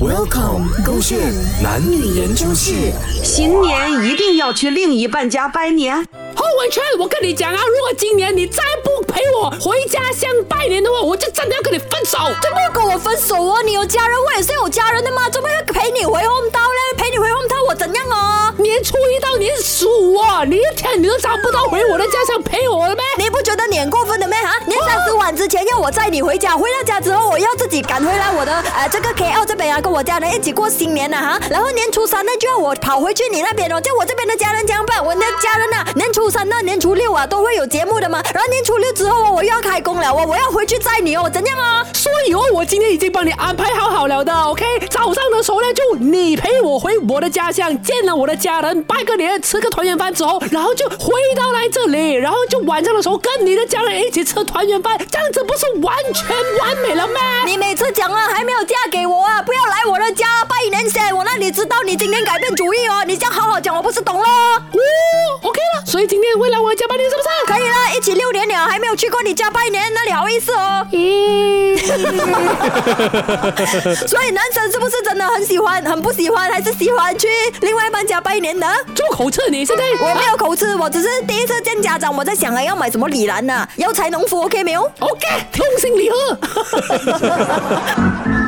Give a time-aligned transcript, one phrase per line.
[0.00, 1.18] Welcome，勾线
[1.62, 2.72] 男女研究室。
[3.22, 5.96] 新年一定要去另一半家拜年。
[6.36, 12.18] 侯伟全，我跟你讲啊，如果今年你再不陪我回家乡拜年的话，我就真的要跟你分手。
[12.40, 13.62] 怎么要跟我分手哦？
[13.64, 16.96] 你有家人，我也是有家人的嘛，怎么要陪你回红刀嘞？
[16.96, 18.54] 陪你回红刀，我怎样哦？
[18.58, 22.57] 年初一到年十五啊，你一天你都找不到回我的家乡陪
[25.48, 31.40] 前要我载你回家，回到家之后我要自己赶回来我的呃这个 KL 这边啊，跟我家人一起过新年呢哈。
[31.50, 35.04] 然后年初三呢就要我跑回去你那边哦，叫我这边的家人怎样办？
[35.04, 38.22] 我的家人呐、年初三到年初六啊都会有节目的嘛。
[38.34, 41.86] 然后年初六之后哦，我又要开工了我，我要回去载你哦，怎样啊？
[42.08, 44.64] 所以为，我今天已经帮你安排好好了的，OK？
[44.90, 56.26] 早上的时候呢，就你陪我回我的家乡，见了我的家人，拜个年，吃个团圆饭之后，然后就回到来这里，然后就晚上的时候跟你的家人一起吃团圆饭，这样子不是完全
[56.60, 57.20] 完美了吗？
[57.46, 63.04] 你每次讲了还没有嫁给我啊，不要来我的家拜年先，我让你知道你今天改变主意哦。
[63.06, 64.22] 你这样好好讲，我不是懂了？
[64.22, 64.80] 哦
[65.42, 67.28] ，OK 了，所以今天会来我的家拜年是不是？
[67.46, 68.37] 可以了，一起六年了，
[68.68, 70.86] 还没有去过你家拜年，那你好意思哦。
[70.92, 71.76] 咦，
[74.06, 77.26] 所以男生是不是真的很喜欢、很不喜欢，还是喜欢去
[77.62, 78.66] 另外一半家拜年的？
[78.94, 83.66] 做口吃你是在我没有口吃，我只是第一次见家长，我在想啊，要买什么礼篮呢？
[83.76, 86.38] 要才农夫 OK 没有？OK，通心礼盒。